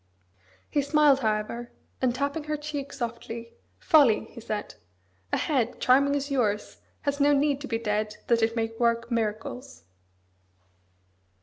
He 0.67 0.81
smiled, 0.81 1.19
however, 1.19 1.71
and 2.01 2.15
tapping 2.15 2.45
her 2.45 2.57
cheek 2.57 2.91
softly, 2.91 3.53
"Folly!" 3.77 4.25
he 4.31 4.41
said. 4.41 4.73
"A 5.31 5.37
head, 5.37 5.79
charming 5.79 6.15
as 6.15 6.31
yours, 6.31 6.77
has 7.01 7.19
no 7.19 7.33
need 7.33 7.61
to 7.61 7.67
be 7.67 7.77
dead 7.77 8.15
that 8.25 8.41
it 8.41 8.55
may 8.55 8.71
work 8.79 9.11
miracles!" 9.11 9.83